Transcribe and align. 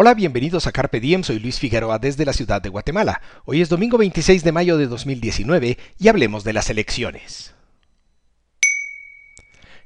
Hola, 0.00 0.14
bienvenidos 0.14 0.68
a 0.68 0.70
Carpe 0.70 1.00
Diem, 1.00 1.24
soy 1.24 1.40
Luis 1.40 1.58
Figueroa 1.58 1.98
desde 1.98 2.24
la 2.24 2.32
ciudad 2.32 2.62
de 2.62 2.68
Guatemala. 2.68 3.20
Hoy 3.46 3.62
es 3.62 3.68
domingo 3.68 3.98
26 3.98 4.44
de 4.44 4.52
mayo 4.52 4.78
de 4.78 4.86
2019 4.86 5.76
y 5.98 6.06
hablemos 6.06 6.44
de 6.44 6.52
las 6.52 6.70
elecciones. 6.70 7.52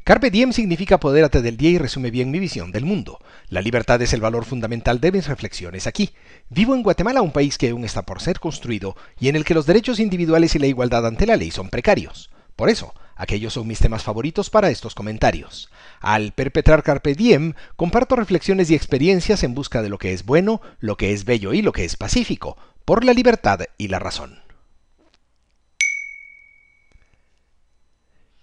Carpe 0.04 0.30
diem 0.30 0.52
significa 0.52 0.96
apodérate 0.96 1.40
del 1.40 1.56
día 1.56 1.70
y 1.70 1.78
resume 1.78 2.10
bien 2.10 2.30
mi 2.30 2.40
visión 2.40 2.72
del 2.72 2.84
mundo. 2.84 3.20
La 3.48 3.62
libertad 3.62 4.02
es 4.02 4.12
el 4.12 4.20
valor 4.20 4.44
fundamental 4.44 5.00
de 5.00 5.12
mis 5.12 5.28
reflexiones 5.28 5.86
aquí. 5.86 6.10
Vivo 6.50 6.74
en 6.74 6.82
Guatemala, 6.82 7.22
un 7.22 7.32
país 7.32 7.56
que 7.56 7.70
aún 7.70 7.86
está 7.86 8.02
por 8.02 8.20
ser 8.20 8.38
construido 8.38 8.94
y 9.18 9.28
en 9.30 9.36
el 9.36 9.46
que 9.46 9.54
los 9.54 9.64
derechos 9.64 9.98
individuales 9.98 10.54
y 10.54 10.58
la 10.58 10.66
igualdad 10.66 11.06
ante 11.06 11.24
la 11.24 11.36
ley 11.38 11.50
son 11.50 11.70
precarios. 11.70 12.28
Por 12.54 12.68
eso, 12.68 12.92
aquellos 13.22 13.52
son 13.52 13.68
mis 13.68 13.78
temas 13.78 14.02
favoritos 14.02 14.50
para 14.50 14.68
estos 14.70 14.96
comentarios. 14.96 15.70
Al 16.00 16.32
perpetrar 16.32 16.82
Carpe 16.82 17.14
Diem, 17.14 17.54
comparto 17.76 18.16
reflexiones 18.16 18.68
y 18.68 18.74
experiencias 18.74 19.44
en 19.44 19.54
busca 19.54 19.80
de 19.80 19.88
lo 19.88 19.98
que 19.98 20.12
es 20.12 20.24
bueno, 20.24 20.60
lo 20.80 20.96
que 20.96 21.12
es 21.12 21.24
bello 21.24 21.52
y 21.52 21.62
lo 21.62 21.70
que 21.70 21.84
es 21.84 21.96
pacífico, 21.96 22.56
por 22.84 23.04
la 23.04 23.12
libertad 23.12 23.60
y 23.78 23.86
la 23.86 24.00
razón. 24.00 24.40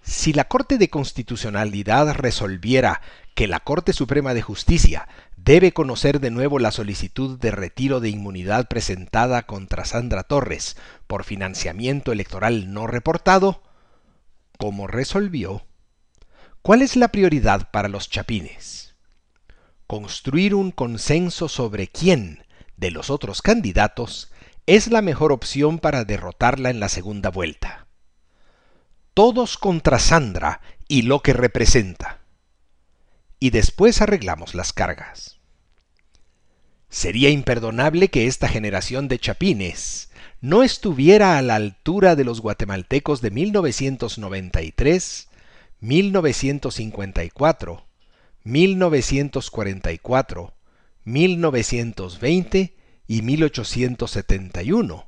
Si 0.01 0.31
la 0.31 0.45
Corte 0.45 0.77
de 0.77 0.89
Constitucionalidad 0.89 2.13
resolviera 2.15 3.01
que 3.35 3.47
la 3.47 3.59
Corte 3.59 3.91
Suprema 3.91 4.33
de 4.33 4.41
Justicia 4.41 5.09
debe 5.35 5.73
conocer 5.73 6.21
de 6.21 6.31
nuevo 6.31 6.57
la 6.57 6.71
solicitud 6.71 7.37
de 7.37 7.51
retiro 7.51 7.99
de 7.99 8.09
inmunidad 8.09 8.69
presentada 8.69 9.41
contra 9.43 9.83
Sandra 9.83 10.23
Torres 10.23 10.77
por 11.05 11.25
financiamiento 11.25 12.13
electoral 12.13 12.73
no 12.73 12.87
reportado, 12.87 13.61
¿cómo 14.59 14.87
resolvió? 14.87 15.65
¿Cuál 16.61 16.81
es 16.81 16.97
la 16.97 17.07
prioridad 17.07 17.71
para 17.71 17.87
los 17.87 18.09
chapines? 18.09 18.93
Construir 19.87 20.53
un 20.53 20.71
consenso 20.71 21.47
sobre 21.47 21.87
quién 21.87 22.43
de 22.75 22.91
los 22.91 23.09
otros 23.09 23.41
candidatos 23.41 24.33
es 24.65 24.87
la 24.87 25.01
mejor 25.01 25.31
opción 25.31 25.79
para 25.79 26.03
derrotarla 26.03 26.69
en 26.69 26.81
la 26.81 26.89
segunda 26.89 27.29
vuelta. 27.29 27.87
Todos 29.13 29.57
contra 29.57 29.97
Sandra 29.97 30.59
y 30.89 31.03
lo 31.03 31.21
que 31.21 31.31
representa. 31.31 32.19
Y 33.39 33.51
después 33.51 34.01
arreglamos 34.01 34.55
las 34.55 34.73
cargas. 34.73 35.39
Sería 36.89 37.29
imperdonable 37.29 38.09
que 38.09 38.27
esta 38.27 38.49
generación 38.49 39.07
de 39.07 39.19
chapines 39.19 40.09
no 40.41 40.63
estuviera 40.63 41.37
a 41.37 41.41
la 41.41 41.55
altura 41.55 42.15
de 42.15 42.23
los 42.23 42.41
guatemaltecos 42.41 43.21
de 43.21 43.31
1993 43.31 45.29
1954, 45.81 47.85
1944, 48.43 50.53
1920 51.05 52.75
y 53.07 53.21
1871, 53.21 55.07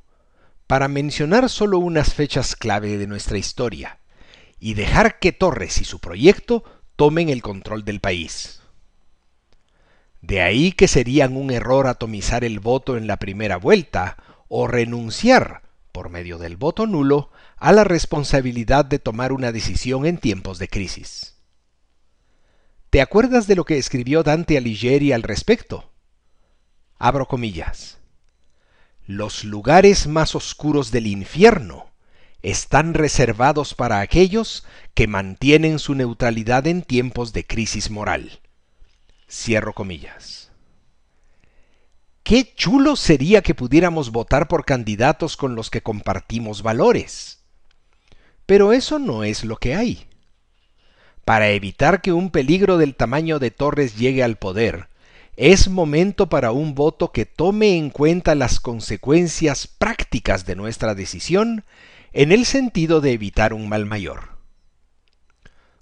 para 0.66 0.88
mencionar 0.88 1.50
solo 1.50 1.78
unas 1.78 2.14
fechas 2.14 2.56
clave 2.56 2.98
de 2.98 3.06
nuestra 3.06 3.38
historia, 3.38 3.98
y 4.58 4.74
dejar 4.74 5.18
que 5.18 5.32
Torres 5.32 5.80
y 5.80 5.84
su 5.84 5.98
proyecto 5.98 6.64
tomen 6.96 7.28
el 7.28 7.42
control 7.42 7.84
del 7.84 8.00
país. 8.00 8.60
De 10.22 10.40
ahí 10.40 10.72
que 10.72 10.88
serían 10.88 11.36
un 11.36 11.50
error 11.50 11.88
atomizar 11.88 12.44
el 12.44 12.60
voto 12.60 12.96
en 12.96 13.06
la 13.06 13.16
primera 13.16 13.56
vuelta 13.56 14.16
o 14.54 14.66
renunciar, 14.66 15.62
por 15.92 16.10
medio 16.10 16.36
del 16.36 16.58
voto 16.58 16.86
nulo, 16.86 17.30
a 17.56 17.72
la 17.72 17.84
responsabilidad 17.84 18.84
de 18.84 18.98
tomar 18.98 19.32
una 19.32 19.50
decisión 19.50 20.04
en 20.04 20.18
tiempos 20.18 20.58
de 20.58 20.68
crisis. 20.68 21.36
¿Te 22.90 23.00
acuerdas 23.00 23.46
de 23.46 23.56
lo 23.56 23.64
que 23.64 23.78
escribió 23.78 24.22
Dante 24.22 24.58
Alighieri 24.58 25.12
al 25.12 25.22
respecto? 25.22 25.90
Abro 26.98 27.26
comillas. 27.26 27.96
Los 29.06 29.42
lugares 29.42 30.06
más 30.06 30.34
oscuros 30.34 30.90
del 30.90 31.06
infierno 31.06 31.90
están 32.42 32.92
reservados 32.92 33.72
para 33.72 34.00
aquellos 34.00 34.66
que 34.92 35.06
mantienen 35.06 35.78
su 35.78 35.94
neutralidad 35.94 36.66
en 36.66 36.82
tiempos 36.82 37.32
de 37.32 37.46
crisis 37.46 37.90
moral. 37.90 38.42
Cierro 39.30 39.72
comillas. 39.72 40.51
Qué 42.22 42.54
chulo 42.54 42.94
sería 42.94 43.42
que 43.42 43.54
pudiéramos 43.54 44.12
votar 44.12 44.46
por 44.46 44.64
candidatos 44.64 45.36
con 45.36 45.56
los 45.56 45.70
que 45.70 45.82
compartimos 45.82 46.62
valores. 46.62 47.42
Pero 48.46 48.72
eso 48.72 48.98
no 48.98 49.24
es 49.24 49.44
lo 49.44 49.56
que 49.56 49.74
hay. 49.74 50.06
Para 51.24 51.50
evitar 51.50 52.00
que 52.00 52.12
un 52.12 52.30
peligro 52.30 52.78
del 52.78 52.94
tamaño 52.94 53.38
de 53.38 53.50
Torres 53.50 53.96
llegue 53.96 54.22
al 54.22 54.36
poder, 54.36 54.88
es 55.36 55.68
momento 55.68 56.28
para 56.28 56.52
un 56.52 56.74
voto 56.74 57.10
que 57.10 57.26
tome 57.26 57.76
en 57.76 57.90
cuenta 57.90 58.34
las 58.34 58.60
consecuencias 58.60 59.66
prácticas 59.66 60.44
de 60.46 60.56
nuestra 60.56 60.94
decisión 60.94 61.64
en 62.12 62.32
el 62.32 62.44
sentido 62.44 63.00
de 63.00 63.12
evitar 63.12 63.54
un 63.54 63.68
mal 63.68 63.86
mayor. 63.86 64.32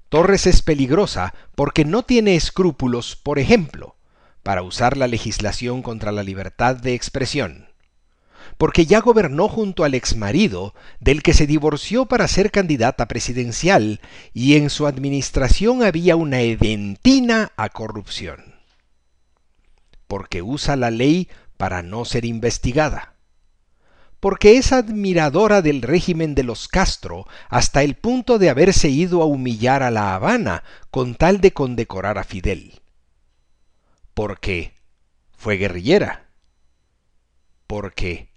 Torres 0.08 0.46
es 0.46 0.62
peligrosa 0.62 1.34
porque 1.54 1.84
no 1.84 2.02
tiene 2.02 2.36
escrúpulos, 2.36 3.16
por 3.16 3.38
ejemplo, 3.38 3.96
para 4.42 4.62
usar 4.62 4.96
la 4.96 5.06
legislación 5.06 5.82
contra 5.82 6.12
la 6.12 6.22
libertad 6.22 6.76
de 6.76 6.94
expresión 6.94 7.70
porque 8.60 8.84
ya 8.84 9.00
gobernó 9.00 9.48
junto 9.48 9.84
al 9.84 9.94
exmarido, 9.94 10.74
del 11.00 11.22
que 11.22 11.32
se 11.32 11.46
divorció 11.46 12.04
para 12.04 12.28
ser 12.28 12.50
candidata 12.50 13.08
presidencial, 13.08 14.02
y 14.34 14.56
en 14.56 14.68
su 14.68 14.86
administración 14.86 15.82
había 15.82 16.14
una 16.14 16.42
edentina 16.42 17.52
a 17.56 17.70
corrupción. 17.70 18.56
Porque 20.06 20.42
usa 20.42 20.76
la 20.76 20.90
ley 20.90 21.28
para 21.56 21.82
no 21.82 22.04
ser 22.04 22.26
investigada. 22.26 23.14
Porque 24.20 24.58
es 24.58 24.72
admiradora 24.72 25.62
del 25.62 25.80
régimen 25.80 26.34
de 26.34 26.42
los 26.42 26.68
Castro 26.68 27.26
hasta 27.48 27.82
el 27.82 27.94
punto 27.94 28.38
de 28.38 28.50
haberse 28.50 28.90
ido 28.90 29.22
a 29.22 29.24
humillar 29.24 29.82
a 29.82 29.90
La 29.90 30.14
Habana 30.14 30.64
con 30.90 31.14
tal 31.14 31.40
de 31.40 31.54
condecorar 31.54 32.18
a 32.18 32.24
Fidel. 32.24 32.79
Porque 34.20 34.74
fue 35.34 35.56
guerrillera. 35.56 36.28
Porque 37.66 38.28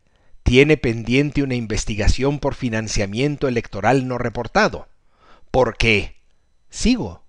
tiene 0.44 0.78
pendiente 0.78 1.44
una 1.44 1.56
investigación 1.56 2.40
por 2.40 2.56
financiamiento 2.56 3.50
electoral 3.50 4.08
no 4.08 4.18
reportado. 4.18 4.88
¿Por 5.52 5.76
qué? 5.76 6.22
Sigo. 6.70 7.26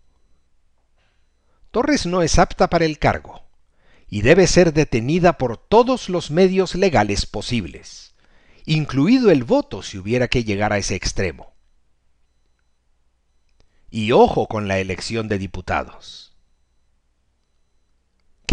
Torres 1.73 2.07
no 2.07 2.23
es 2.23 2.39
apta 2.39 2.71
para 2.71 2.85
el 2.85 3.01
cargo 3.01 3.43
y 4.09 4.23
debe 4.23 4.47
ser 4.47 4.73
detenida 4.73 5.33
por 5.33 5.57
todos 5.57 6.09
los 6.09 6.31
medios 6.31 6.77
legales 6.77 7.27
posibles, 7.27 8.15
incluido 8.67 9.33
el 9.33 9.43
voto 9.43 9.83
si 9.83 9.99
hubiera 9.99 10.29
que 10.29 10.45
llegar 10.45 10.73
a 10.73 10.79
ese 10.79 10.95
extremo. 10.95 11.57
Y 13.91 14.13
ojo 14.13 14.47
con 14.47 14.69
la 14.69 14.79
elección 14.79 15.27
de 15.27 15.39
diputados. 15.39 16.34